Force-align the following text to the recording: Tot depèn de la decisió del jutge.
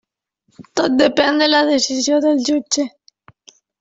Tot 0.79 0.95
depèn 1.01 1.37
de 1.43 1.49
la 1.51 1.61
decisió 1.67 2.21
del 2.25 2.43
jutge. 2.49 2.87